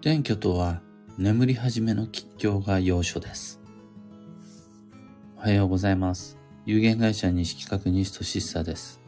[0.00, 0.80] 転居とは
[1.18, 3.60] 眠り始めの吉祥が要所です。
[5.36, 6.38] おはようございます。
[6.64, 8.98] 有限会社西企画西俊久です。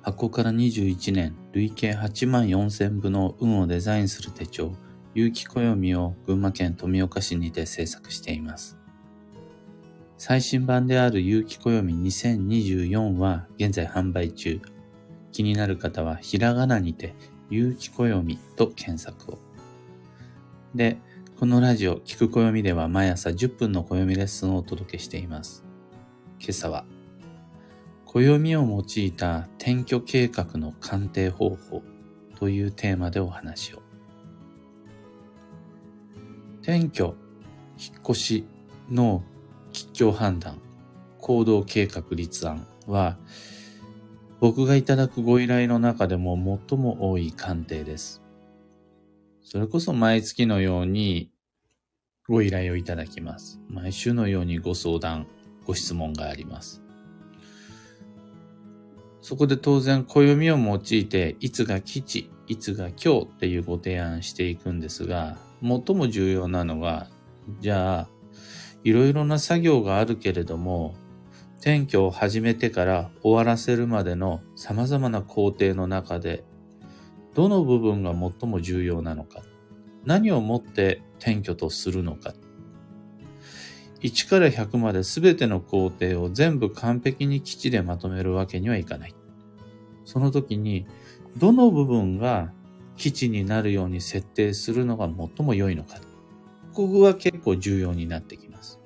[0.00, 4.72] 発行から21年、累計8万4000部の運をデザインする手帳、
[5.14, 8.78] 有機暦を群馬県富岡市にて制作しています。
[10.16, 14.58] 最新版である有機暦2024は現在販売中。
[15.32, 17.14] 気になる方はひらがなにて
[17.50, 19.49] 有機暦と検索を。
[20.74, 20.98] で、
[21.38, 25.64] このラジオ、聞く暦では毎朝10分の暦レッスンをお届けしています。
[26.38, 26.84] 今朝は、
[28.06, 31.82] 暦を用いた転居計画の鑑定方法
[32.38, 33.82] というテーマでお話を。
[36.62, 37.16] 転居、
[37.76, 38.44] 引っ越し
[38.88, 39.24] の
[39.72, 40.60] 吉祥判断、
[41.18, 43.18] 行動計画立案は、
[44.38, 46.36] 僕がいただくご依頼の中でも
[46.68, 48.22] 最も多い鑑定です。
[49.50, 51.28] それこそ毎月のように
[52.28, 53.60] ご依頼をいただきます。
[53.68, 55.26] 毎週のようにご相談、
[55.66, 56.80] ご質問があります。
[59.20, 67.08] そこで当然暦を用いて、いつが吉、いつが今日っていうご提案していくんですが、最も重要なのが、
[67.58, 68.08] じゃあ、
[68.84, 70.94] いろいろな作業があるけれども、
[71.58, 76.44] 転居を始めてから終わらせるまでの様々な工程の中で、
[77.40, 79.40] どの部分が最も重要なのか、
[80.04, 82.34] 何をもって転居とするのか、
[84.02, 89.14] 1から100まで全ての工程を全部完璧に基地でまとめるわけにはいかない。
[90.04, 90.84] その時に、
[91.38, 92.52] どの部分が
[92.98, 95.96] 基地になるように設定するのが最も良いのか。
[96.74, 98.78] ここが結構重要になってきます。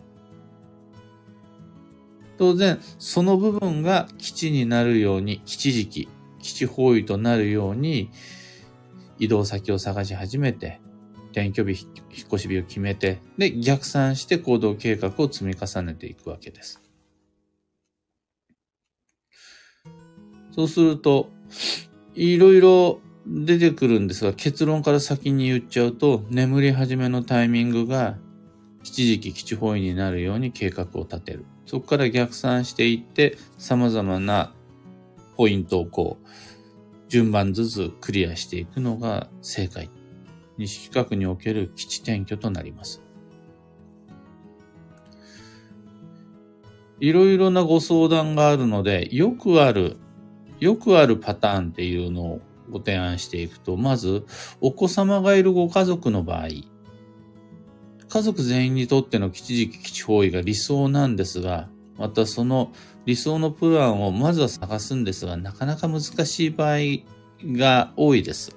[2.39, 8.11] 当然、その部分が基地になるように、基地時期、基地方位となるように、
[9.19, 10.81] 移動先を探し始めて、
[11.33, 16.81] 転居日、引っ越し日を決めて、で、逆算して行動計画を積み重ねていくわけです。
[20.53, 21.31] そうすると、
[22.15, 28.17] いろいろ出てくるんですが、結論から先に言っちゃうと、眠り始めのタイミングが、
[28.85, 31.45] 吉時期基地方位になるように計画を立てる。
[31.67, 34.55] そこから逆算していって、様々な
[35.37, 36.27] ポイントをこう、
[37.09, 39.91] 順番ずつクリアしていくのが正解。
[40.57, 43.03] 西企画における基地転居となります。
[47.01, 49.97] いろいろなご相談があるので、よくある、
[50.61, 54.25] よくあるパターンっていうのをご提案していくと、まず、
[54.61, 56.49] お子様がいるご家族の場合、
[58.09, 61.69] 家族全員にとっての基地時期基地方位が理想なんですが、
[61.99, 62.73] またその
[63.07, 66.79] 理想のプランをまずは探すんですが、なかなか難しい場合
[67.43, 68.57] が多いです。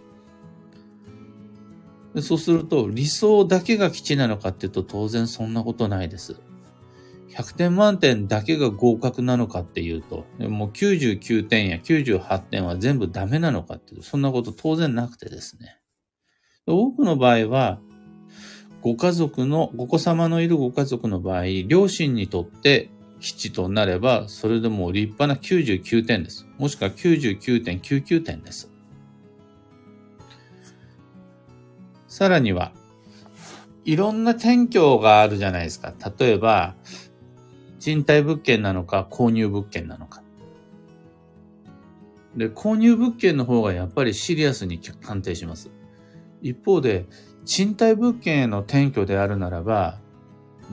[2.15, 6.37] でそうすると、理想だけが基地なのかっていうと当然そんなことないです。
[7.29, 15.77] 100点満点だけが合格なのかっていうと、もう99点や98点は全部ダメなのかっていうと、そんなこと当然なくてですね。
[16.65, 17.79] 多くの場合は、
[18.81, 22.89] ご家族の、ご子様のいるご家族の場合、両親にとって
[23.19, 26.47] 基地となれば、それでも立派な99点です。
[26.57, 28.71] もしくは99.99点です。
[32.07, 32.71] さらには、
[33.85, 35.93] いろんな転居があるじゃないですか。
[36.19, 36.75] 例えば、
[37.79, 40.21] 賃貸物件なのか、購入物件なのか。
[42.35, 45.71] で、購入物件の方がやっぱりシリアスに鑑定します。
[46.41, 47.05] 一方で、
[47.45, 49.99] 賃貸物件への転居であるならば、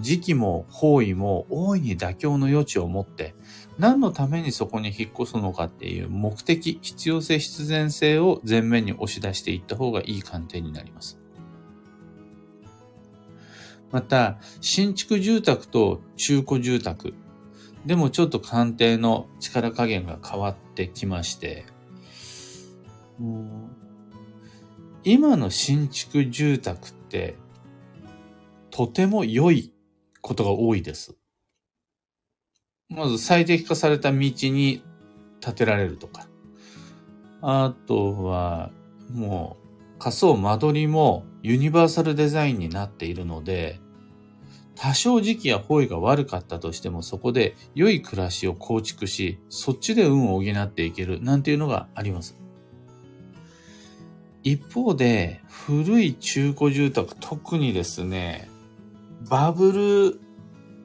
[0.00, 3.34] 時期も方位も大いに妥協の余地を持って、
[3.78, 11.18] 何のためにそこに引っ越すのかっていう目的、必要性、必然性を前面に押し出していった方がいい鑑定になります。
[13.90, 17.14] また、新築住宅と中古住宅
[17.86, 21.66] でもちょっと鑑定の力加減が変わってきまして、
[25.04, 27.36] 今の新築住宅って
[28.70, 29.73] とても良い
[30.24, 31.14] ことが多いです。
[32.88, 34.82] まず最適化された道に
[35.40, 36.26] 建てられるとか。
[37.42, 38.70] あとは、
[39.12, 43.78] もう仮想間取りもユニバーサルデザインになっているので、
[44.76, 52.34] 多少時期や方位が悪かったとしてもそこで良い暮らしを構築し、そっちで運を補っていけるなんていうのがあります。
[54.42, 58.48] 一方で、古い中古住宅、特にですね、
[59.28, 60.20] バブル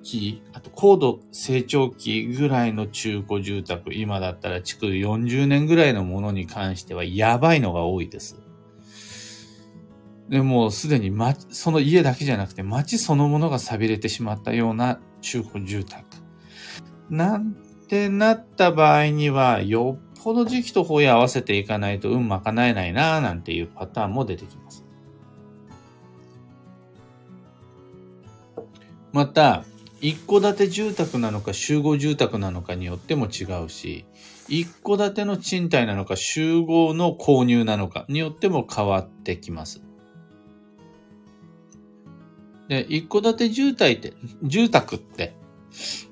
[0.01, 8.39] 期、あと高度成長期ぐらいの中古住宅、今だったら築40年ぐらいのものに関してはやばいのが多いです。
[10.29, 16.05] でもすでに、ま、その家だけじゃなくて街そのものが錆びれてしまったような中古住宅。
[17.09, 17.55] なん
[17.87, 24.78] てなった場合には、よっぽど時期と方位合わせていかないと運賄えないなぁなんていうパターンも出てきます。
[29.11, 29.65] また、
[30.01, 34.05] 一戸建て住宅なのか集合住宅なのかによっても違うし、
[34.47, 39.81] 一戸建ての賃貸なのか集合の購入なのかによっても変わってきます。
[42.69, 44.13] で、一戸建て住宅って、
[44.43, 45.33] 住宅って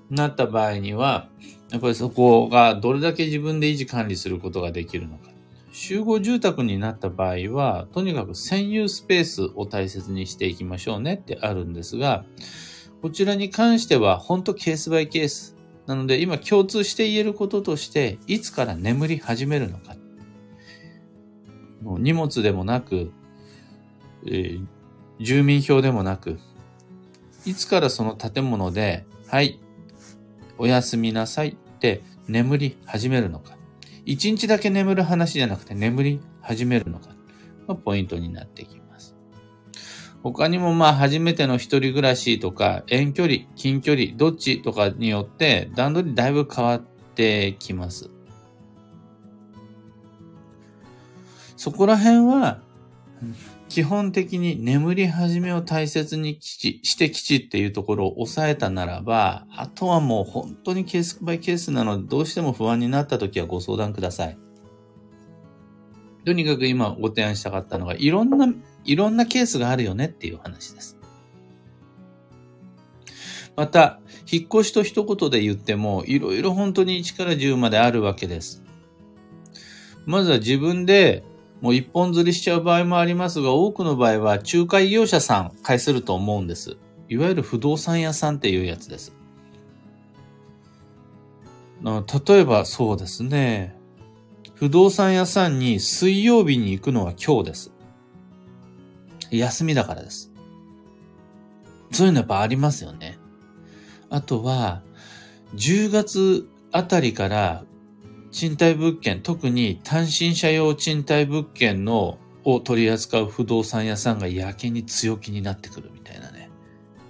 [0.10, 1.30] なった場合には、
[1.72, 5.30] やっぱりそこがどれだけ自分で維持管理することができるのか。
[5.72, 12.26] 集合住宅になった場合は、とにかく占有スペースを大切にしていきましょうねってあるんですが、
[13.02, 15.56] こちらに関しては本当ケースバイケース。
[15.86, 19.96] なので今共通して言えることとして、いつから眠り始めるのか。
[21.82, 23.12] もう荷物でもなく、
[24.26, 24.66] えー、
[25.20, 26.40] 住民票でもなく、
[27.46, 29.60] いつからその建物で、はい、
[30.58, 33.56] おやすみなさいって眠り始めるのか。
[34.06, 37.10] 一日だけ眠る話じゃなくて眠り始めるのか
[37.76, 38.87] ポイントになってきます。
[40.32, 46.82] 他にもまあ初めての一人暮らしとか遠距離、近距離、どっちとかによって段取りだいぶ変わっ
[47.16, 48.10] てきます。
[51.56, 52.60] そこら辺は
[53.70, 64.38] 基本的に眠り始めを大切にして基地っていうところを抑えたならば、あとはもう本当にケースバイケースなので、どうしても不安になった時はご相談ください。
[66.26, 68.48] とにかく今ご提案したかったのが、いろんな、
[68.88, 70.98] いろんなケースがあるよねっていう話です。
[73.56, 74.00] また、
[74.31, 78.63] 引っ越しと一言で言っても、いろいろ本当に1から10まであるわけです。
[80.06, 81.24] まずは自分で
[81.60, 86.78] もう一本釣りしちゃう場合もありますが、多くの場合は仲介業者さん介すると思うんです。
[87.10, 89.13] いわゆる不動産屋さんっていうやつです。
[91.83, 93.75] 例えばそうですね。
[94.56, 97.72] 不動産屋さんに水曜日に行くのは今日です。
[99.32, 100.32] 休みだからです。
[101.92, 103.18] そういうのやっぱありますよね。
[104.10, 104.82] あとは、
[105.56, 107.64] 10月あたりから
[108.32, 116.50] 賃貸物件、特に単身者用賃貸物件のを取り扱う不動産屋さんがやけに強気になってくるみたいなね。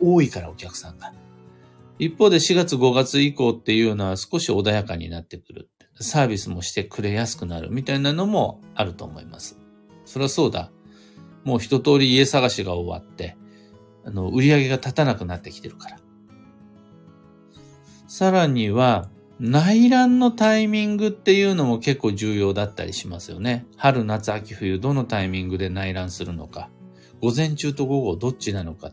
[0.02, 1.14] 多いからお客さんが。
[2.00, 5.70] 一方で4月5月以降っていうのは少し穏やかになってくる。
[6.00, 9.60] サービスもしてくれやすくなるみたいなのもあると思います。
[10.06, 10.72] そりゃそうだ。
[11.48, 13.38] もう一通り家探しが終わって、
[14.04, 16.00] あの、売り上げが立たなくなってきてるから。
[18.10, 19.10] さらには、
[19.40, 23.66] 内覧のタイミングっていうのも結構重要だったりしますよね。
[23.78, 26.70] 春、夏、秋、冬、どのタイミングで内覧するのか。
[27.22, 28.92] 午前中と午後どっちなのか。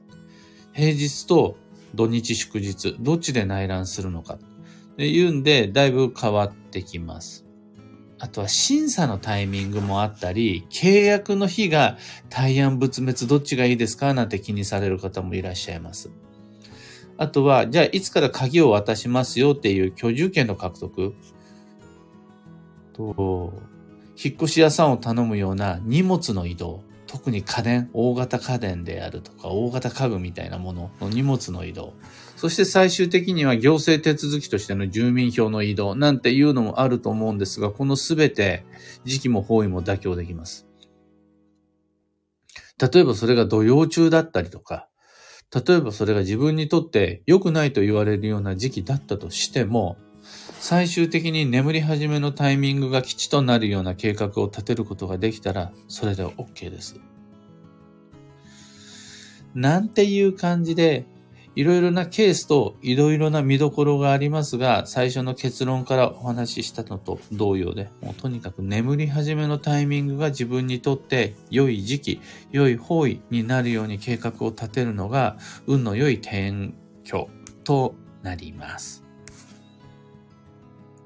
[0.73, 1.57] 平日と
[1.97, 4.35] 土日祝日、どっちで内覧するのか。
[4.35, 7.44] っていうんで、だいぶ変わってきます。
[8.19, 11.99] あとは審査のタイミングもあったり、契約の日が
[12.31, 16.11] 対案仏滅どっちがいいですかなんて気にされる方もいらっしゃいます。
[17.17, 21.15] あとは、じゃあいつから鍵を渡しますよっていう居住権の獲得。
[22.93, 23.53] と、
[24.23, 26.83] 引っ越し屋さんを頼むような荷物の移動。
[27.07, 31.95] 特に家電、大型家電であるとか、大型家具みたいなものの荷物の移動。
[32.45, 38.67] そして最終的には行政手続きとしての住民票の移動なんていうのもあると思うんですが、このすべて
[39.05, 40.67] 時期も方位も妥協できます。
[42.79, 44.91] 例えばそれが土曜中だったりとか、
[45.55, 49.97] 例えばそれが自分にとって良くないと言われるような時期だったとしても、
[50.61, 57.01] 最終的に眠り始めのタイミングが吉となるような計画を立てることができたら、それで OK です。
[59.55, 61.07] なんていう感じで、
[61.57, 72.21] いろいろなケースといろいろな見どころがありますが、最初の結論からお話ししたのと同様で、もうとにかく眠り始めのタイミングが自分にとって良い時期、
[72.51, 76.73] 良い方位になるように計画を立てるのが、運の良い転
[77.05, 77.29] 居
[77.63, 79.05] となります。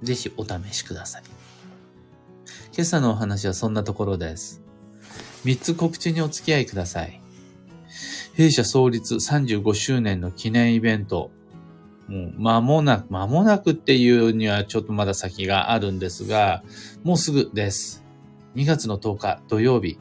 [0.02, 1.22] ぜひお試しください。
[2.72, 4.62] 今朝のお話はそんなところです。
[5.44, 7.20] 3つ告知にお付き合いください。
[8.34, 11.30] 弊社創立35周年の記念イベント、
[12.08, 16.62] もう間もなく、間もなくっていうにはちょっとまだ先があるんですが、
[17.04, 18.04] もうすぐです。
[18.54, 19.98] 2月の10日土曜日。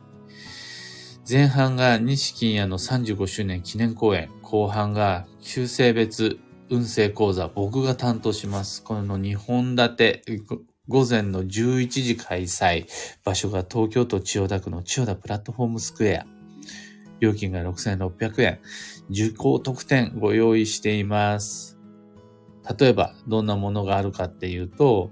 [1.29, 4.29] 前半が西金谷の35周年記念公演。
[4.41, 6.39] 後半が旧性別
[6.69, 7.49] 運勢講座。
[7.49, 8.81] 僕が担当します。
[8.81, 10.23] この2本立て。
[10.87, 12.85] 午前の11時開催。
[13.25, 16.36] 場所が東京都千代田区の千代田プラットフォームスクエア。
[17.19, 18.59] 料金が6600円。
[19.09, 21.77] 受講特典ご用意しています。
[22.79, 25.11] 例えば、どんなものがあるかっていうと、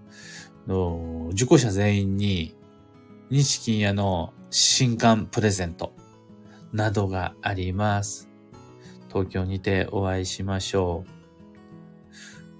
[1.31, 2.55] 受講者全員に、
[3.29, 5.93] 日金屋の新刊プレゼント
[6.73, 8.29] などがあります。
[9.07, 11.11] 東京にてお会いしましょう。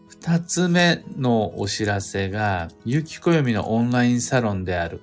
[0.08, 5.02] 二つ目のお知らせが、有機暦のオンラインサロンである、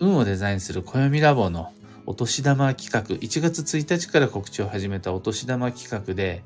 [0.00, 1.72] 運をデザインする暦ラボの
[2.06, 6.44] お年玉企画、1月1日から告知を始めたお年玉企画で、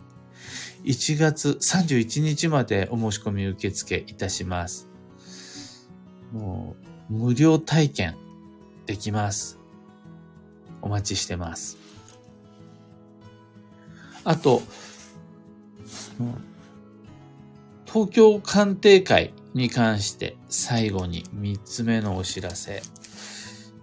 [0.84, 4.88] 1月31日までお申し込み受付いたします。
[6.32, 6.74] も
[7.10, 8.16] う、無料体験
[8.86, 9.58] できます。
[10.80, 11.76] お待ちしてます。
[14.24, 14.62] あと、
[17.84, 22.82] 東京鑑定会に関して最後に3つ目のお知らせ。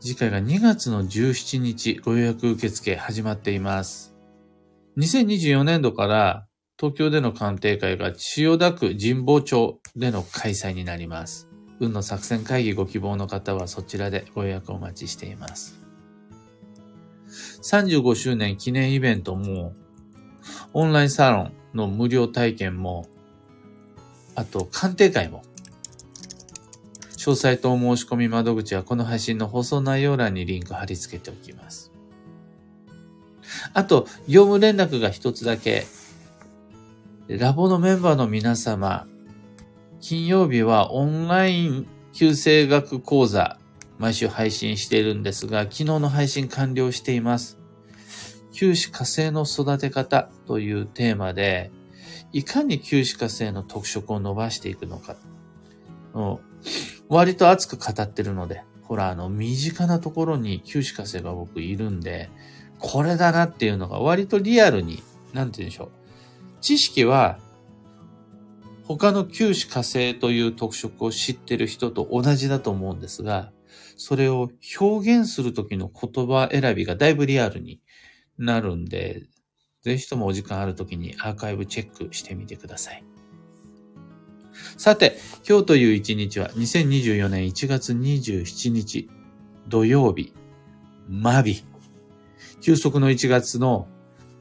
[0.07, 4.15] 次回が2月の17日ご予約受付始まっています。
[4.97, 6.47] 2024年度から
[6.79, 11.49] 東京での鑑定会が千代田区神保町での開催になります。
[11.81, 15.77] 運の作戦会議ご希望の方はそちらでご予約お待ちしています。
[17.63, 19.73] 35周年記念イベントも
[20.71, 23.07] オンラインサロンの無料体験も、
[24.35, 25.43] あと鑑定会も、
[27.27, 31.91] 詳細とお申し込み窓口はこの配信の放送内容欄にリンク貼り付けておきます。
[33.73, 35.85] あと、業務連絡が一つだけ。
[37.27, 39.07] ラボのメンバーの皆様、
[39.99, 43.59] 金曜日はオンライン旧正学講座、
[43.97, 47.59] 毎週配信しているんですが、昨日の配信完了しています。
[48.53, 51.71] 九死火星の育て方というテーマで、
[52.31, 55.17] いかに九死火星の特色を伸ばしていくのか。
[57.09, 62.29] 割と熱く語ってるので、ほら、あの、身近なところに九死火星が僕いるんで、
[62.79, 65.89] これだなっていうのが割とリアルに、なんて言うんでしょう。
[66.61, 67.39] 知識は、
[68.83, 73.51] 他の九死火星という特色を知ってる人と同じだと思うんですが、
[73.97, 74.49] それを
[74.79, 77.81] 表現するときの言葉選びがだいぶリアルに
[78.37, 79.23] なるんで、
[79.81, 83.03] ぜひともお時間ある時にアーカイブチェックしてみてください。
[84.77, 89.09] さて、今日という一日は2024年1月27日
[89.67, 90.33] 土曜日、
[91.09, 91.63] マビ。
[92.61, 93.87] 休息の1月の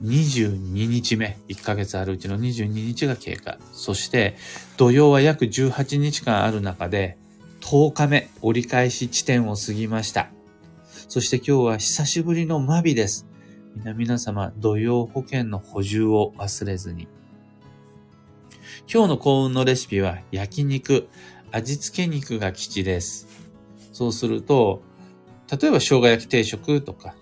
[0.02, 0.56] 22
[0.88, 3.58] 日目、1ヶ月あるうちの22日が経過。
[3.73, 4.37] そして
[4.76, 7.16] 土曜は約18日間ある中で
[7.61, 10.28] 10日目折り返し地点を過ぎました。
[11.08, 13.26] そして今日は久しぶりのマビです。
[13.96, 17.08] 皆様、土曜保険の補充を忘れずに。
[18.88, 21.08] 今日の幸運のレシピは焼肉、
[21.50, 23.26] 味付け肉が吉です。
[23.92, 24.80] そうすると、
[25.50, 27.16] 例えば生姜焼き定食とか、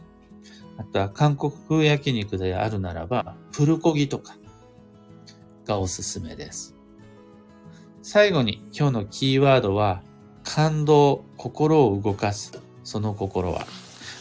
[0.76, 4.37] あとは韓国風焼肉であるならば、プルコギとか
[5.64, 6.75] がおすすめです。
[8.02, 10.02] 最後に今日のキーワードは、
[10.42, 12.52] 感動、心を動かす。
[12.83, 13.66] その心は。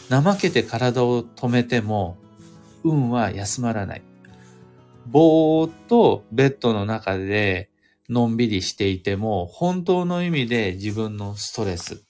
[0.08, 2.16] 怠けて体を止めても
[2.84, 4.02] 運は休まらない。
[5.06, 7.70] ぼーっとベッドの中で
[8.08, 12.04] のんびりしていても、本当の意味で自分のストレス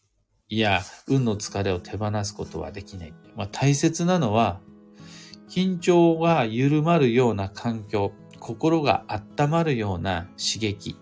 [0.49, 3.15] や運の疲れを手放すことはできない。
[3.37, 4.61] まあ、大切なのは、
[5.49, 10.97] 緊張が緩まるような環境、心が温まるような刺激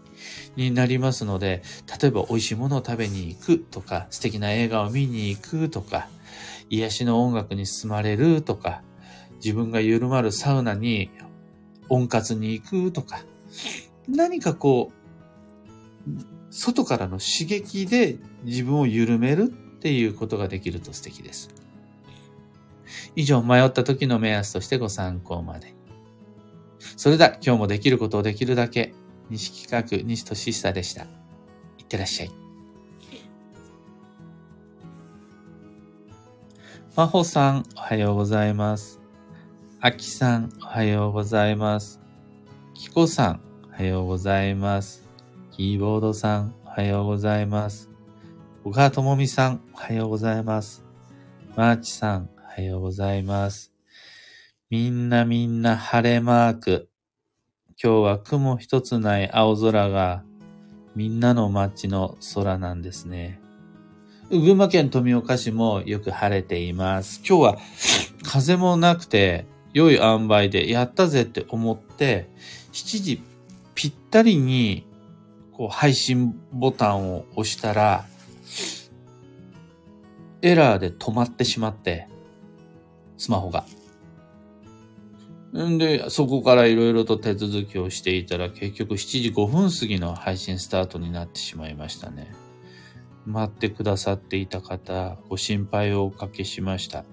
[0.56, 1.62] になりますので、
[2.00, 6.08] 例えば美味しいものを食べに行くとか、素敵な映画を見に行くとか、
[6.70, 8.82] 癒しの音楽に進まれるとか、
[9.36, 11.10] 自分が緩まるサウナに
[11.92, 13.22] 温活に行くとか、
[14.08, 16.10] 何かこう、
[16.50, 19.46] 外からの刺激で自分を緩めるっ
[19.78, 21.50] ていうことができると素敵です。
[23.14, 25.74] 以上、迷った時の目安としてご参考まで。
[26.96, 28.94] それでは今日もできることをできるだけ、
[29.28, 31.02] 西企画西俊久でした。
[31.78, 32.30] いってらっしゃい。
[36.96, 39.01] まほさん、おはようございます。
[39.84, 42.00] あきさん、おはようございます。
[42.72, 45.08] きこさん、おはようございます。
[45.50, 47.90] キーボードさん、おはようございます。
[48.62, 50.84] 小川ともみさん、おはようございます。
[51.56, 53.72] マーチさん、おはようございます。
[54.70, 56.88] みんなみんな晴れマーク。
[57.70, 60.22] 今日は雲一つない青空が
[60.94, 63.40] みんなの街の空なんですね。
[64.30, 67.20] 群馬県富岡市もよく晴れています。
[67.28, 67.58] 今日は
[68.22, 72.28] 風もなくて良い塩梅でやったぜって思って、
[72.72, 73.22] 7時
[73.74, 74.86] ぴったりに
[75.52, 78.06] こう配信ボタンを押したら、
[80.42, 82.08] エラーで止まってしまって、
[83.16, 83.64] スマホが。
[85.54, 92.32] んで、そこからいろいろと手続きをしていたら結局7時5分過ぎの配信スタートになってしまいましたね。
[93.26, 97.04] 待ってくださっていた方、ご心配をおかけしました。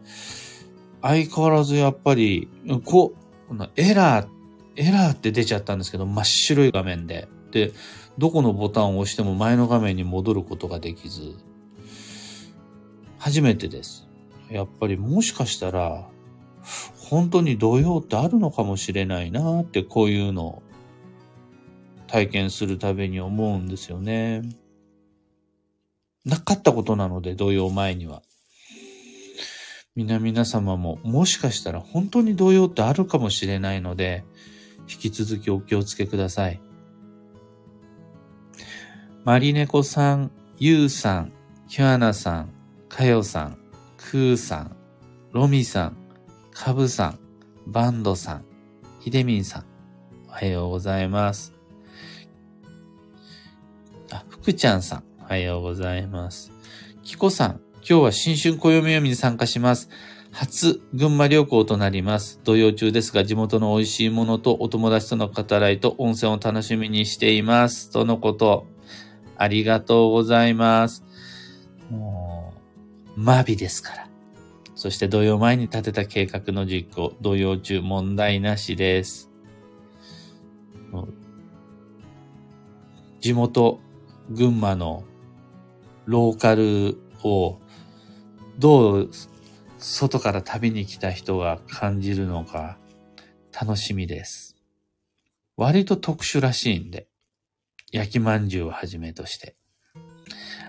[1.01, 2.49] 相変わらずやっぱり、
[2.85, 3.13] こ
[3.49, 4.27] う、エラー、
[4.75, 7.27] エラーって出ちゃったんですけど、真っ白い画面で。
[7.51, 7.71] で、
[8.17, 11.35] どこのボタンを押しても前の画面に戻ることができず、
[13.17, 14.07] 初めてです。
[14.49, 16.07] やっぱりもしかしたら、
[16.97, 20.63] 本当に動揺ってあるのかもしれないなってこういうのを
[22.07, 24.41] 体験するたびに思うんですよね。
[26.25, 28.21] なかったことなので、動揺前には。
[29.95, 34.23] 皆々様ももしかしたら本当に動揺ってあるかもしれないので、
[34.89, 36.61] 引き続きお気をつけください。
[39.23, 41.33] マリネコさん、ユウさん、
[41.67, 42.53] キュアナさん、
[42.87, 43.57] カヨさん、
[43.97, 44.75] クーさん、
[45.31, 45.97] ロミさん、
[46.51, 47.19] カブさん、
[47.67, 48.45] バンドさん、
[48.99, 49.65] ヒデミンさん、
[50.27, 51.53] おはようございます。
[54.11, 56.51] あ、福ちゃんさん、おはようございます。
[57.03, 59.89] キコさん、今日は新春暦読みに参加します。
[60.29, 62.39] 初群馬旅行となります。
[62.43, 67.89] 土曜中ですが、地元の美味しいものとお友達との語らいと温泉を楽しみにしています。
[67.89, 68.67] とのこと。
[69.37, 71.03] ありがとうございます。
[71.89, 72.53] も
[73.17, 74.07] う、マビですから。
[74.75, 79.31] そして土曜前に立てた計画の実行、土曜中問題なしです。
[83.19, 83.79] 地元、
[84.29, 85.05] 群馬の
[86.05, 87.57] ローカルを
[88.59, 89.09] どう
[89.77, 92.77] 外から旅に来た人が感じるのか
[93.57, 94.57] 楽しみです。
[95.55, 97.07] 割と特殊らしいんで、
[97.93, 99.55] 焼きまんじゅうをはじめとして。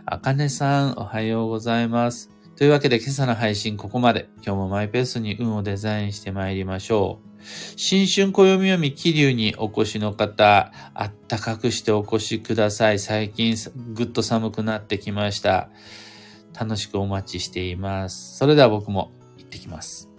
[0.07, 2.31] あかねさん、おはようございます。
[2.55, 4.29] というわけで今朝の配信ここまで。
[4.37, 7.43] 今日もマイペースに運をデザインして参りましょう。
[7.77, 13.01] 新春暦読み気流にお越しの方、あったかくしてお越しください。
[13.01, 13.57] 最近
[13.95, 15.71] ぐっと寒くなってきました。
[16.59, 18.37] 楽しくお待ちしています。
[18.37, 20.10] それでは僕も行ってきます。